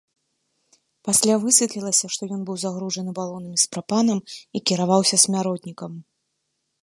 [1.07, 4.19] Пасля высветлілася, што ён быў загружаны балонамі з прапанам
[4.57, 5.91] і кіраваўся смяротнікам.